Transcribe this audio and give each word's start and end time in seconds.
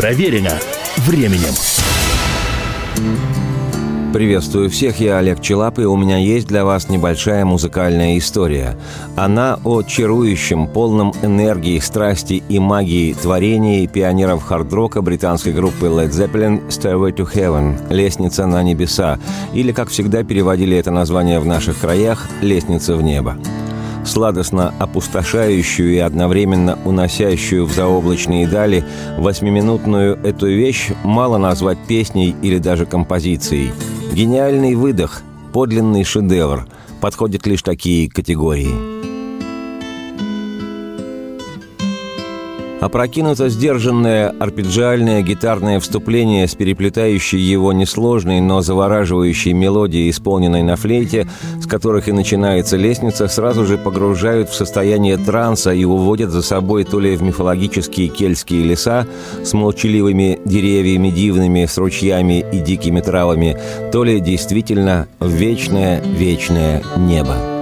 Проверено 0.00 0.58
временем. 0.96 1.52
Приветствую 4.14 4.70
всех, 4.70 4.98
я 4.98 5.18
Олег 5.18 5.42
Челап, 5.42 5.78
и 5.78 5.82
у 5.82 5.94
меня 5.94 6.16
есть 6.16 6.48
для 6.48 6.64
вас 6.64 6.88
небольшая 6.88 7.44
музыкальная 7.44 8.16
история. 8.16 8.78
Она 9.14 9.58
о 9.62 9.82
чарующем, 9.82 10.68
полном 10.68 11.12
энергии, 11.20 11.78
страсти 11.80 12.42
и 12.48 12.58
магии 12.58 13.12
творении 13.12 13.86
пионеров 13.86 14.42
хард-рока 14.42 15.02
британской 15.02 15.52
группы 15.52 15.84
Led 15.88 16.12
Zeppelin 16.12 16.66
«Stairway 16.68 17.14
to 17.14 17.30
Heaven»– 17.30 17.76
«Лестница 17.92 18.46
на 18.46 18.62
небеса», 18.62 19.18
или, 19.52 19.70
как 19.70 19.90
всегда 19.90 20.24
переводили 20.24 20.78
это 20.78 20.90
название 20.90 21.40
в 21.40 21.44
наших 21.44 21.78
краях, 21.78 22.26
«Лестница 22.40 22.96
в 22.96 23.02
небо» 23.02 23.36
сладостно 24.04 24.74
опустошающую 24.78 25.94
и 25.94 25.98
одновременно 25.98 26.78
уносящую 26.84 27.66
в 27.66 27.72
заоблачные 27.72 28.46
дали 28.48 28.84
восьмиминутную 29.18 30.18
эту 30.22 30.48
вещь 30.48 30.90
мало 31.04 31.38
назвать 31.38 31.78
песней 31.86 32.34
или 32.42 32.58
даже 32.58 32.86
композицией. 32.86 33.72
Гениальный 34.12 34.74
выдох, 34.74 35.22
подлинный 35.52 36.04
шедевр, 36.04 36.66
подходят 37.00 37.46
лишь 37.46 37.62
такие 37.62 38.10
категории. 38.10 38.89
Опрокинуто 42.80 43.50
сдержанное 43.50 44.30
арпеджиальное 44.30 45.20
гитарное 45.20 45.80
вступление 45.80 46.48
с 46.48 46.54
переплетающей 46.54 47.38
его 47.38 47.74
несложной, 47.74 48.40
но 48.40 48.62
завораживающей 48.62 49.52
мелодией, 49.52 50.08
исполненной 50.08 50.62
на 50.62 50.76
флейте, 50.76 51.28
с 51.60 51.66
которых 51.66 52.08
и 52.08 52.12
начинается 52.12 52.78
лестница, 52.78 53.28
сразу 53.28 53.66
же 53.66 53.76
погружают 53.76 54.48
в 54.48 54.54
состояние 54.54 55.18
транса 55.18 55.72
и 55.74 55.84
уводят 55.84 56.30
за 56.30 56.40
собой 56.40 56.84
то 56.84 56.98
ли 57.00 57.16
в 57.16 57.22
мифологические 57.22 58.08
кельтские 58.08 58.64
леса 58.64 59.06
с 59.44 59.52
молчаливыми 59.52 60.40
деревьями 60.46 61.10
дивными, 61.10 61.66
с 61.66 61.76
ручьями 61.76 62.44
и 62.50 62.60
дикими 62.60 63.00
травами, 63.00 63.58
то 63.92 64.04
ли 64.04 64.20
действительно 64.20 65.06
в 65.18 65.28
вечное-вечное 65.28 66.82
небо. 66.96 67.59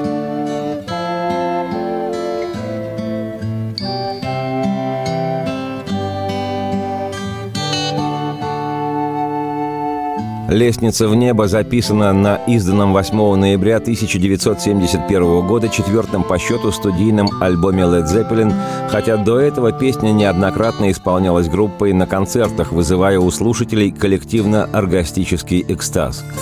«Лестница 10.49 11.09
в 11.09 11.15
небо» 11.15 11.47
записана 11.47 12.15
на 12.15 12.37
изданном 12.47 12.95
8 12.95 13.35
ноября 13.35 13.77
1971 13.77 15.47
года 15.47 15.69
четвертом 15.69 16.25
по 16.25 16.39
счету 16.39 16.73
студийном 16.73 17.29
альбоме 17.43 17.83
Led 17.83 18.07
Zeppelin, 18.07 18.55
хотя 18.89 19.19
до 19.19 19.39
этого 19.39 19.73
песня 19.73 20.11
неоднократно 20.11 20.91
исполнялась 20.91 21.51
группой 21.51 21.93
на 21.93 22.07
концертах, 22.07 22.73
вызывая 22.73 23.21
у 23.21 23.31
слушателей 23.31 23.91
коллективно-оргастический 23.91 25.67
экстаз– 25.69 26.25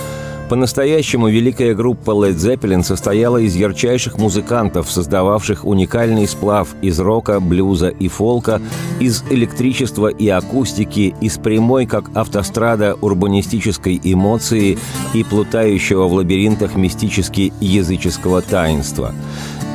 по-настоящему 0.48 1.28
великая 1.28 1.74
группа 1.74 2.10
Led 2.10 2.36
Zeppelin 2.36 2.84
состояла 2.84 3.38
из 3.38 3.56
ярчайших 3.56 4.18
музыкантов, 4.18 4.90
создававших 4.90 5.64
уникальный 5.64 6.28
сплав 6.28 6.68
из 6.82 7.00
рока, 7.00 7.40
блюза 7.40 7.88
и 7.88 8.08
фолка, 8.08 8.60
из 9.00 9.24
электричества 9.30 10.08
и 10.08 10.28
акустики, 10.28 11.14
из 11.20 11.38
прямой, 11.38 11.86
как 11.86 12.10
автострада, 12.14 12.94
урбанистической 13.00 14.00
эмоции 14.02 14.78
и 15.14 15.24
плутающего 15.24 16.06
в 16.06 16.14
лабиринтах 16.14 16.76
мистически 16.76 17.52
языческого 17.60 18.42
таинства– 18.42 19.12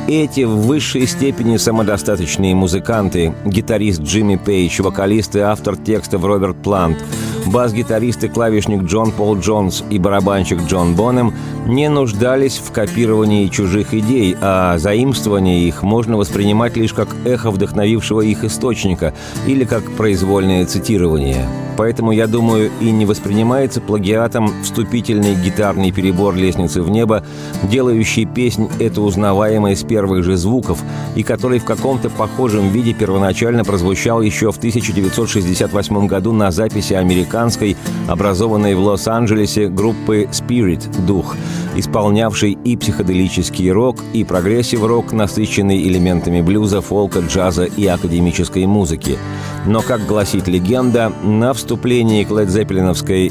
эти 0.08 0.42
в 0.42 0.66
высшей 0.66 1.06
степени 1.06 1.56
самодостаточные 1.56 2.56
музыканты, 2.56 3.34
гитарист 3.44 4.00
Джимми 4.02 4.34
Пейдж, 4.34 4.82
вокалист 4.82 5.36
и 5.36 5.38
автор 5.38 5.76
текстов 5.76 6.24
Роберт 6.24 6.56
Плант, 6.60 6.98
бас-гитарист 7.46 8.24
и 8.24 8.28
клавишник 8.28 8.82
Джон 8.82 9.12
Пол 9.12 9.38
Джонс 9.38 9.84
и 9.90 9.98
барабанщик 9.98 10.60
Джон 10.66 10.94
Бонем 10.94 11.34
не 11.66 11.88
нуждались 11.88 12.58
в 12.58 12.72
копировании 12.72 13.48
чужих 13.48 13.94
идей, 13.94 14.36
а 14.40 14.78
заимствование 14.78 15.66
их 15.66 15.82
можно 15.82 16.16
воспринимать 16.16 16.76
лишь 16.76 16.92
как 16.92 17.08
эхо 17.24 17.50
вдохновившего 17.50 18.20
их 18.20 18.44
источника 18.44 19.14
или 19.46 19.64
как 19.64 19.90
произвольное 19.92 20.66
цитирование– 20.66 21.46
Поэтому, 21.76 22.12
я 22.12 22.26
думаю, 22.26 22.70
и 22.80 22.90
не 22.90 23.06
воспринимается 23.06 23.80
плагиатом 23.80 24.52
вступительный 24.62 25.34
гитарный 25.34 25.90
перебор 25.90 26.34
«Лестницы 26.34 26.82
в 26.82 26.90
небо», 26.90 27.24
делающий 27.62 28.26
песнь 28.26 28.68
эту 28.78 29.02
узнаваемой 29.02 29.74
с 29.74 29.82
первых 29.82 30.22
же 30.24 30.36
звуков, 30.36 30.82
и 31.16 31.22
который 31.22 31.58
в 31.58 31.64
каком-то 31.64 32.10
похожем 32.10 32.68
виде 32.70 32.92
первоначально 32.92 33.64
прозвучал 33.64 34.20
еще 34.20 34.52
в 34.52 34.58
1968 34.58 36.06
году 36.06 36.32
на 36.32 36.50
записи 36.50 36.92
американской, 37.32 37.76
образованной 38.08 38.74
в 38.74 38.80
Лос-Анджелесе 38.80 39.68
группы 39.68 40.28
Spirit– 40.30 40.82
«Дух», 41.06 41.34
исполнявшей 41.74 42.58
и 42.64 42.76
психоделический 42.76 43.70
рок, 43.70 43.96
и 44.12 44.24
прогрессив-рок, 44.24 45.12
насыщенный 45.12 45.82
элементами 45.82 46.42
блюза, 46.42 46.80
фолка, 46.82 47.20
джаза 47.20 47.64
и 47.64 47.86
академической 47.86 48.66
музыки. 48.66 49.18
Но, 49.66 49.80
как 49.80 50.06
гласит 50.06 50.48
легенда, 50.48 51.12
на 51.22 51.54
вступлении 51.54 52.24
к 52.24 52.30
Led 52.30 52.50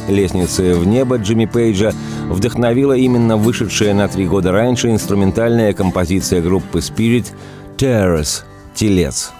лестнице 0.08 0.74
в 0.74 0.88
небо 0.88 1.18
Джимми 1.18 1.46
Пейджа 1.46 1.94
вдохновила 2.30 2.94
именно 2.94 3.38
вышедшая 3.38 3.94
на 3.94 4.08
три 4.08 4.26
года 4.26 4.52
раньше 4.52 4.90
инструментальная 4.90 5.74
композиция 5.74 6.42
группы 6.42 6.80
Spirit 6.80 7.28
«Terrace»– 7.78 8.44
«Телец». 8.74 9.32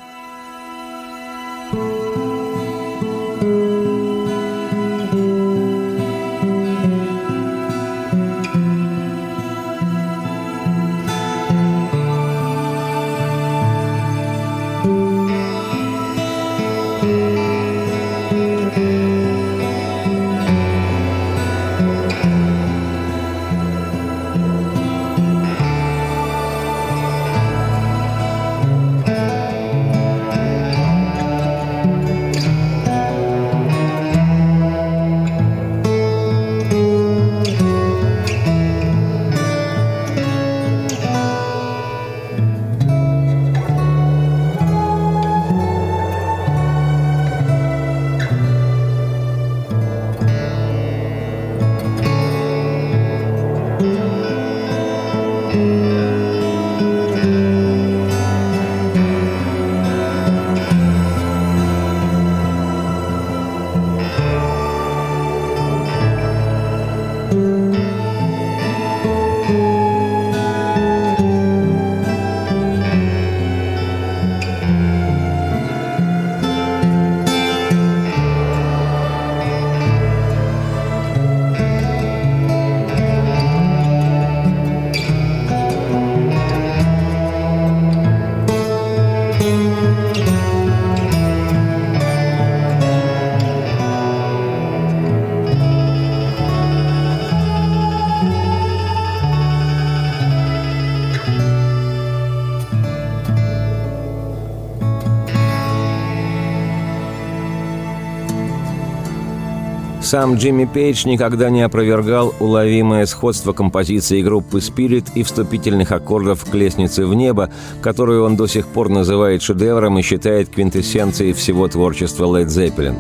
Сам 110.12 110.36
Джимми 110.36 110.66
Пейдж 110.66 111.08
никогда 111.08 111.50
не 111.50 111.62
опровергал 111.62 112.36
уловимое 112.42 113.06
сходство 113.06 113.54
композиции 113.54 114.22
группы 114.22 114.60
«Спирит» 114.60 115.06
и 115.16 115.24
вступительных 115.24 115.94
аккордов 115.94 116.44
к 116.44 116.54
«Лестнице 116.54 117.06
в 117.06 117.14
небо», 117.14 117.50
которую 117.82 118.26
он 118.26 118.36
до 118.36 118.46
сих 118.46 118.68
пор 118.68 118.90
называет 118.90 119.42
шедевром 119.42 119.98
и 119.98 120.02
считает 120.02 120.50
квинтэссенцией 120.50 121.32
всего 121.32 121.70
творчества 121.70 122.26
Led 122.26 122.48
Zeppelin. 122.48 122.98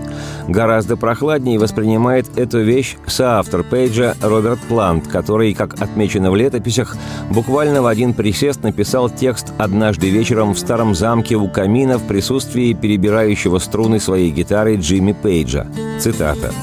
Гораздо 0.47 0.95
прохладнее 0.95 1.59
воспринимает 1.59 2.27
эту 2.37 2.61
вещь 2.61 2.95
соавтор 3.07 3.63
Пейджа 3.63 4.15
Роберт 4.21 4.61
Плант, 4.69 5.09
который, 5.09 5.53
как 5.53 5.81
отмечено 5.81 6.31
в 6.31 6.37
летописях, 6.37 6.95
буквально 7.29 7.81
в 7.81 7.87
один 7.87 8.13
присест 8.13 8.63
написал 8.63 9.09
текст 9.09 9.51
однажды 9.57 10.09
вечером 10.09 10.53
в 10.53 10.59
старом 10.59 10.95
замке 10.95 11.35
у 11.35 11.49
камина 11.49 11.97
в 11.97 12.07
присутствии 12.07 12.71
перебирающего 12.71 13.59
струны 13.59 13.99
своей 13.99 14.31
гитары 14.31 14.77
Джимми 14.77 15.11
Пейджа. 15.11 15.67
Цитата. 15.99 16.53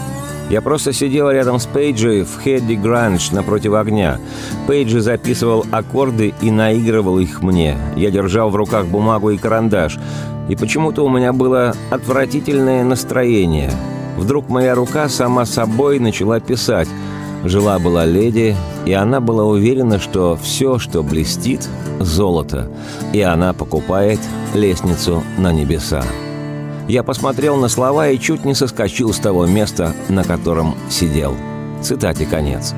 Я 0.50 0.62
просто 0.62 0.92
сидел 0.92 1.30
рядом 1.30 1.58
с 1.58 1.66
Пейджи 1.66 2.24
в 2.24 2.42
Хедди 2.42 2.74
Гранж 2.74 3.32
напротив 3.32 3.74
огня. 3.74 4.18
Пейджи 4.66 5.00
записывал 5.00 5.66
аккорды 5.70 6.32
и 6.40 6.50
наигрывал 6.50 7.18
их 7.18 7.42
мне. 7.42 7.76
Я 7.96 8.10
держал 8.10 8.48
в 8.48 8.56
руках 8.56 8.86
бумагу 8.86 9.30
и 9.30 9.36
карандаш. 9.36 9.98
И 10.48 10.56
почему-то 10.56 11.04
у 11.04 11.10
меня 11.10 11.34
было 11.34 11.74
отвратительное 11.90 12.82
настроение. 12.82 13.70
Вдруг 14.16 14.48
моя 14.48 14.74
рука 14.74 15.08
сама 15.08 15.44
собой 15.44 15.98
начала 15.98 16.40
писать. 16.40 16.88
Жила-была 17.44 18.04
леди, 18.04 18.56
и 18.84 18.92
она 18.92 19.20
была 19.20 19.44
уверена, 19.44 20.00
что 20.00 20.36
все, 20.42 20.78
что 20.78 21.02
блестит,— 21.02 21.68
золото, 22.00 22.68
и 23.12 23.20
она 23.20 23.52
покупает 23.52 24.20
лестницу 24.54 25.22
на 25.36 25.52
небеса. 25.52 26.02
Я 26.88 27.02
посмотрел 27.02 27.56
на 27.56 27.68
слова 27.68 28.08
и 28.08 28.18
чуть 28.18 28.46
не 28.46 28.54
соскочил 28.54 29.12
с 29.12 29.18
того 29.18 29.44
места, 29.46 29.94
на 30.08 30.24
котором 30.24 30.74
сидел. 30.88 31.36
Цитате 31.82 32.24
конец. 32.24 32.74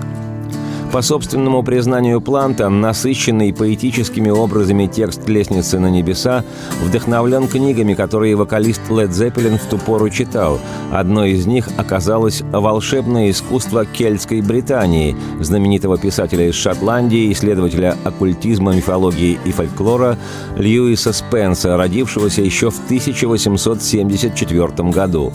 По 0.93 1.03
собственному 1.03 1.63
признанию 1.63 2.21
Планта, 2.21 2.69
насыщенный 2.69 3.55
поэтическими 3.55 4.29
образами 4.29 4.87
текст 4.87 5.29
«Лестницы 5.29 5.79
на 5.79 5.89
небеса» 5.89 6.45
вдохновлен 6.83 7.47
книгами, 7.47 7.95
которые 7.95 8.35
вокалист 8.35 8.81
Лед 8.91 9.13
Зеппелин 9.13 9.57
в 9.57 9.67
ту 9.67 9.79
пору 9.79 10.11
читал. 10.11 10.59
Одной 10.91 11.31
из 11.31 11.47
них 11.47 11.69
оказалось 11.77 12.43
«Волшебное 12.51 13.31
искусство 13.31 13.87
кельтской 13.87 14.41
Британии» 14.41 15.17
знаменитого 15.39 15.97
писателя 15.97 16.49
из 16.49 16.57
Шотландии, 16.57 17.31
исследователя 17.31 17.97
оккультизма, 18.03 18.75
мифологии 18.75 19.39
и 19.45 19.53
фольклора 19.53 20.19
Льюиса 20.57 21.13
Спенса, 21.13 21.77
родившегося 21.77 22.43
еще 22.43 22.71
в 22.71 22.85
1874 22.87 24.91
году. 24.91 25.33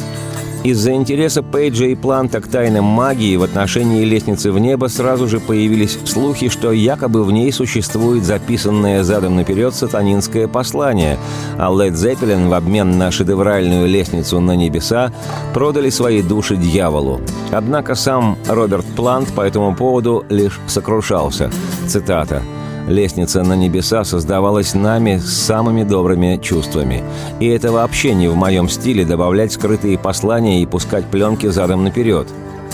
Из-за 0.65 0.93
интереса 0.93 1.43
Пейджа 1.43 1.85
и 1.85 1.93
Планта 1.93 2.41
к 2.41 2.47
тайнам 2.47 2.85
магии 2.85 3.35
в 3.35 3.43
отношении 3.43 4.03
лестницы 4.03 4.51
в 4.51 4.57
небо 4.57 4.87
сразу 4.87 5.27
же 5.27 5.39
появились 5.39 5.99
слухи, 6.05 6.49
что 6.49 6.71
якобы 6.71 7.23
в 7.23 7.31
ней 7.31 7.51
существует 7.51 8.23
записанное 8.23 9.03
задом 9.03 9.35
наперед 9.35 9.75
сатанинское 9.75 10.47
послание, 10.47 11.19
а 11.59 11.71
Лед 11.71 11.95
Зеппелин 11.95 12.49
в 12.49 12.53
обмен 12.55 12.97
на 12.97 13.11
шедевральную 13.11 13.87
лестницу 13.87 14.39
на 14.39 14.55
небеса 14.55 15.13
продали 15.53 15.91
свои 15.91 16.23
души 16.23 16.55
дьяволу. 16.55 17.21
Однако 17.51 17.93
сам 17.93 18.35
Роберт 18.47 18.87
Плант 18.95 19.31
по 19.33 19.41
этому 19.41 19.75
поводу 19.75 20.25
лишь 20.29 20.59
сокрушался. 20.65 21.51
Цитата– 21.85 22.41
Лестница 22.87 23.43
на 23.43 23.53
небеса 23.53 24.03
создавалась 24.03 24.75
нами 24.75 25.17
с 25.17 25.33
самыми 25.33 25.83
добрыми 25.83 26.39
чувствами. 26.41 27.03
И 27.39 27.47
это 27.47 27.71
вообще 27.71 28.13
не 28.13 28.27
в 28.27 28.35
моем 28.35 28.69
стиле 28.69 29.05
добавлять 29.05 29.53
скрытые 29.53 29.97
послания 29.97 30.61
и 30.61 30.65
пускать 30.65 31.05
пленки 31.05 31.47
задом 31.47 31.83
наперед. 31.83 32.27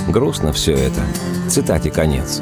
Грустно 0.09 0.51
все 0.51 0.73
это. 0.73 1.01
Цитате 1.47 1.91
конец. 1.91 2.41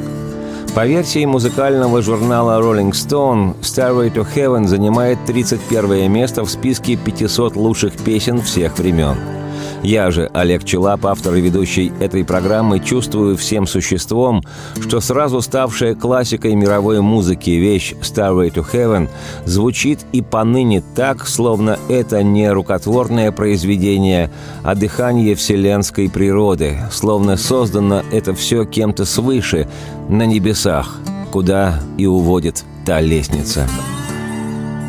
По 0.74 0.86
версии 0.86 1.24
музыкального 1.24 2.02
журнала 2.02 2.60
Rolling 2.60 2.92
Stone, 2.92 3.56
Starway 3.60 4.12
to 4.12 4.26
Heaven 4.34 4.66
занимает 4.66 5.18
31 5.26 6.10
место 6.10 6.44
в 6.44 6.50
списке 6.50 6.96
500 6.96 7.56
лучших 7.56 7.96
песен 7.98 8.40
всех 8.40 8.78
времен– 8.78 9.16
я 9.82 10.10
же, 10.10 10.30
Олег 10.34 10.64
Челап, 10.64 11.06
автор 11.06 11.34
и 11.36 11.40
ведущий 11.40 11.90
этой 12.00 12.22
программы, 12.22 12.80
чувствую 12.80 13.36
всем 13.36 13.66
существом, 13.66 14.42
что 14.78 15.00
сразу 15.00 15.40
ставшая 15.40 15.94
классикой 15.94 16.54
мировой 16.54 17.00
музыки 17.00 17.50
вещь 17.50 17.94
«Starway 18.02 18.52
to 18.52 18.64
Heaven» 18.70 19.08
звучит 19.46 20.00
и 20.12 20.20
поныне 20.20 20.82
так, 20.94 21.26
словно 21.26 21.78
это 21.88 22.22
не 22.22 22.50
рукотворное 22.52 23.32
произведение, 23.32 24.30
а 24.62 24.74
дыхание 24.74 25.34
вселенской 25.34 26.10
природы, 26.10 26.78
словно 26.92 27.38
создано 27.38 28.02
это 28.12 28.34
все 28.34 28.64
кем-то 28.66 29.06
свыше, 29.06 29.66
на 30.10 30.26
небесах, 30.26 30.98
куда 31.32 31.80
и 31.96 32.04
уводит 32.04 32.64
та 32.84 33.00
лестница. 33.00 33.66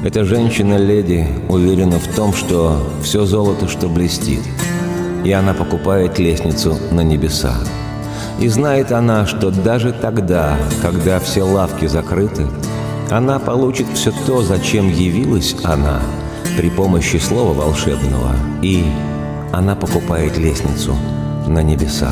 Эта 0.03 0.25
женщина-леди 0.25 1.27
уверена 1.47 1.99
в 1.99 2.07
том, 2.15 2.33
что 2.33 2.77
все 3.03 3.23
золото, 3.23 3.67
что 3.69 3.87
блестит– 3.87 4.41
и 5.23 5.31
она 5.31 5.53
покупает 5.53 6.19
лестницу 6.19 6.77
на 6.91 7.01
небеса. 7.01 7.55
И 8.39 8.47
знает 8.47 8.91
она, 8.91 9.25
что 9.25 9.51
даже 9.51 9.91
тогда, 9.91 10.57
когда 10.81 11.19
все 11.19 11.43
лавки 11.43 11.85
закрыты, 11.85 12.47
она 13.09 13.39
получит 13.39 13.87
все 13.93 14.11
то, 14.25 14.41
зачем 14.41 14.89
явилась 14.89 15.55
она, 15.63 16.01
при 16.57 16.69
помощи 16.69 17.17
слова 17.17 17.53
волшебного, 17.53 18.31
и 18.61 18.85
она 19.51 19.75
покупает 19.75 20.37
лестницу 20.37 20.95
на 21.47 21.61
небеса. 21.61 22.11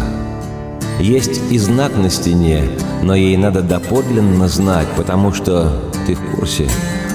Есть 0.99 1.41
и 1.49 1.57
знак 1.57 1.95
на 1.95 2.09
стене, 2.09 2.63
но 3.01 3.15
ей 3.15 3.37
надо 3.37 3.61
доподлинно 3.61 4.49
знать, 4.49 4.87
потому 4.97 5.33
что, 5.33 5.71
ты 6.05 6.15
в 6.15 6.35
курсе, 6.35 6.67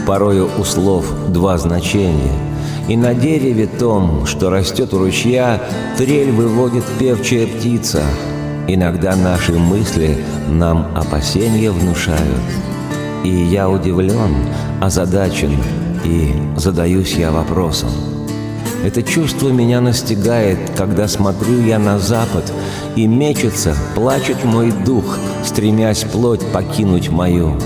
порою 0.06 0.49
у 0.58 0.64
слов 0.64 1.06
два 1.29 1.58
значения– 1.58 2.32
и 2.88 2.96
на 2.96 3.14
дереве 3.14 3.66
том, 3.66 4.26
что 4.26 4.50
растет 4.50 4.92
у 4.92 4.98
ручья, 4.98 5.62
Трель 5.96 6.31
выводит 6.31 6.84
певчая 6.98 7.46
птица. 7.46 8.02
Иногда 8.69 9.16
наши 9.16 9.52
мысли 9.52 10.19
нам 10.48 10.88
опасения 10.94 11.70
внушают. 11.70 12.42
И 13.25 13.28
я 13.28 13.70
удивлен, 13.70 14.34
озадачен, 14.82 15.56
и 16.04 16.34
задаюсь 16.56 17.14
я 17.14 17.31
вопросом. 17.31 17.90
Это 18.84 19.02
чувство 19.02 19.48
меня 19.48 19.80
настигает, 19.80 20.58
когда 20.76 21.08
смотрю 21.08 21.62
я 21.62 21.78
на 21.78 21.98
запад, 21.98 22.52
и 22.96 23.06
мечется, 23.06 23.75
плачет 23.94 24.44
мой 24.44 24.72
дух, 24.84 25.19
стремясь 25.42 26.04
плоть 26.04 26.44
покинуть 26.52 27.08
мою. 27.08 27.58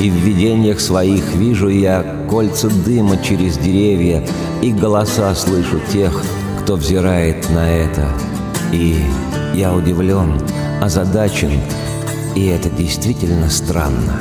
И 0.00 0.10
в 0.10 0.14
видениях 0.14 0.80
своих 0.80 1.34
вижу 1.34 1.68
я 1.68 2.24
кольца 2.30 2.68
дыма 2.68 3.16
через 3.16 3.58
деревья 3.58 4.24
И 4.62 4.72
голоса 4.72 5.34
слышу 5.34 5.80
тех, 5.92 6.22
кто 6.60 6.76
взирает 6.76 7.50
на 7.50 7.68
это. 7.68 8.08
И 8.72 9.02
я 9.54 9.74
удивлен, 9.74 10.40
озадачен, 10.80 11.60
и 12.34 12.46
это 12.46 12.70
действительно 12.70 13.50
странно. 13.50 14.20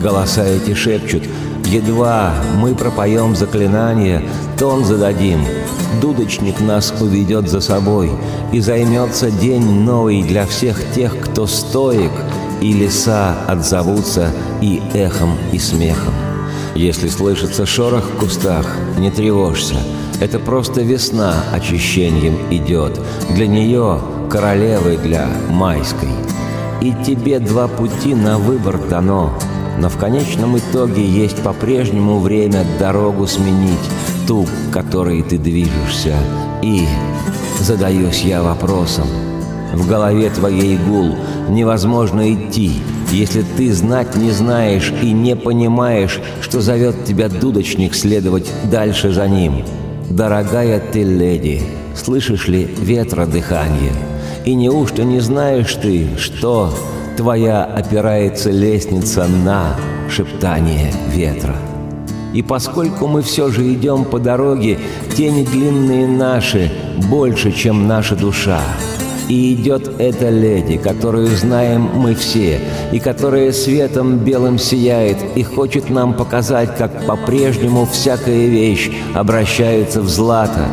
Голоса 0.00 0.44
эти 0.44 0.74
шепчут, 0.74 1.24
едва 1.64 2.32
мы 2.56 2.74
пропоем 2.74 3.34
заклинание, 3.34 4.22
тон 4.58 4.84
зададим, 4.84 5.40
дудочник 6.00 6.60
нас 6.60 6.94
уведет 7.00 7.48
за 7.48 7.60
собой, 7.60 8.10
и 8.52 8.60
займется 8.60 9.30
день 9.30 9.82
новый 9.82 10.22
для 10.22 10.46
всех 10.46 10.78
тех, 10.94 11.18
кто 11.18 11.46
стоек, 11.46 12.12
и 12.60 12.72
леса 12.72 13.36
отзовутся 13.46 14.30
и 14.60 14.82
эхом, 14.94 15.36
и 15.52 15.58
смехом. 15.58 16.14
Если 16.74 17.08
слышится 17.08 17.64
шорох 17.64 18.04
в 18.04 18.18
кустах, 18.18 18.66
не 18.98 19.10
тревожься. 19.10 19.76
Это 20.20 20.38
просто 20.38 20.82
весна 20.82 21.34
очищением 21.52 22.36
идет. 22.50 23.00
Для 23.30 23.46
нее 23.46 24.00
королевы 24.30 24.96
для 24.96 25.26
майской. 25.48 26.08
И 26.80 26.92
тебе 27.04 27.38
два 27.38 27.68
пути 27.68 28.14
на 28.14 28.38
выбор 28.38 28.78
дано. 28.90 29.32
Но 29.78 29.88
в 29.88 29.96
конечном 29.96 30.58
итоге 30.58 31.04
есть 31.04 31.42
по-прежнему 31.42 32.18
время 32.18 32.64
дорогу 32.78 33.26
сменить, 33.26 33.78
ту, 34.26 34.46
которой 34.72 35.22
ты 35.22 35.38
движешься. 35.38 36.14
И 36.62 36.86
задаюсь 37.60 38.22
я 38.22 38.42
вопросом. 38.42 39.06
В 39.74 39.86
голове 39.86 40.30
твоей 40.30 40.76
гул 40.78 41.16
невозможно 41.48 42.32
идти, 42.32 42.72
если 43.10 43.44
ты 43.56 43.72
знать 43.72 44.16
не 44.16 44.30
знаешь 44.30 44.92
и 45.02 45.12
не 45.12 45.36
понимаешь, 45.36 46.20
что 46.40 46.60
зовет 46.60 47.04
тебя 47.04 47.28
дудочник 47.28 47.94
следовать 47.94 48.50
дальше 48.70 49.12
за 49.12 49.28
ним. 49.28 49.64
Дорогая 50.10 50.80
ты 50.80 51.02
леди, 51.02 51.62
слышишь 51.94 52.48
ли 52.48 52.68
ветра 52.78 53.26
дыхание? 53.26 53.92
И 54.44 54.54
неужто 54.54 55.02
не 55.02 55.20
знаешь 55.20 55.74
ты, 55.74 56.08
что 56.18 56.72
твоя 57.16 57.64
опирается 57.64 58.50
лестница 58.50 59.26
на 59.26 59.76
шептание 60.08 60.92
ветра? 61.08 61.56
И 62.32 62.42
поскольку 62.42 63.06
мы 63.06 63.22
все 63.22 63.50
же 63.50 63.72
идем 63.72 64.04
по 64.04 64.18
дороге, 64.18 64.78
тени 65.16 65.44
длинные 65.44 66.06
наши 66.06 66.70
больше, 67.08 67.50
чем 67.50 67.86
наша 67.88 68.14
душа, 68.14 68.60
И 69.28 69.54
идет 69.54 69.90
эта 69.98 70.28
леди, 70.28 70.76
которую 70.76 71.26
знаем 71.28 71.90
мы 71.94 72.14
все, 72.14 72.60
и 72.92 73.00
которая 73.00 73.50
светом 73.50 74.18
белым 74.18 74.58
сияет, 74.58 75.18
и 75.34 75.42
хочет 75.42 75.90
нам 75.90 76.14
показать, 76.14 76.76
как 76.76 77.06
по-прежнему 77.06 77.86
всякая 77.86 78.46
вещь 78.46 78.90
обращается 79.14 80.00
в 80.00 80.08
злато. 80.08 80.66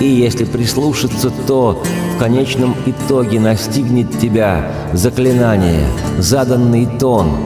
И 0.00 0.06
если 0.06 0.44
прислушаться, 0.44 1.30
то 1.48 1.82
в 2.14 2.18
конечном 2.18 2.76
итоге 2.86 3.40
настигнет 3.40 4.18
тебя 4.20 4.70
заклинание, 4.92 5.88
заданный 6.18 6.86
тон, 7.00 7.36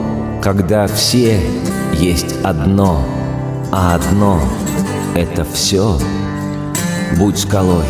когда 0.41 0.85
все 0.87 1.39
есть 1.93 2.35
одно, 2.43 3.03
а 3.71 3.95
одно— 3.95 4.39
это 5.15 5.45
все. 5.45 5.97
Будь 7.17 7.39
скалой, 7.39 7.85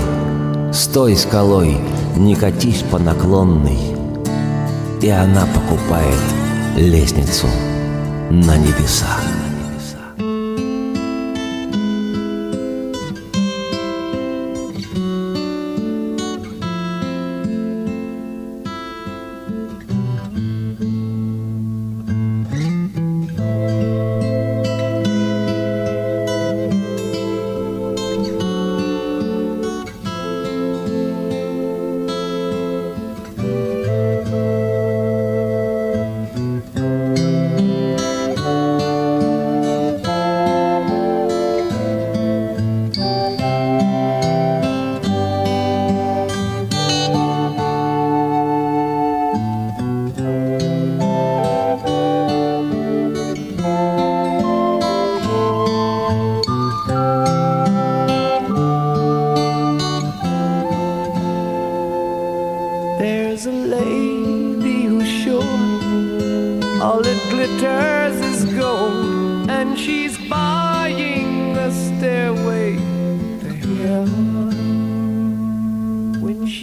стой 0.72 1.16
скалой, 1.16 1.78
не 2.18 2.36
катись 2.36 2.84
по 2.90 3.00
наклонной. 3.00 3.80
И 5.02 5.10
она 5.10 5.46
покупает 5.48 6.22
лестницу 6.76 7.48
на 8.30 8.58
небеса. 8.58 9.18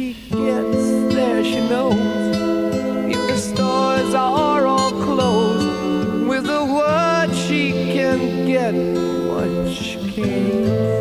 she 0.00 0.14
gets 0.30 1.14
there, 1.14 1.44
she 1.44 1.60
knows 1.68 1.94
if 3.14 3.20
the 3.28 3.36
stores 3.36 4.14
are 4.14 4.66
all 4.66 4.92
closed 4.92 6.26
with 6.26 6.44
the 6.44 6.64
word, 6.64 7.34
she 7.34 7.72
can 7.72 8.46
get, 8.46 8.72
what 9.28 9.70
she. 9.70 10.99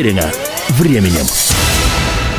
Проверено 0.00 0.32
временем. 0.70 1.49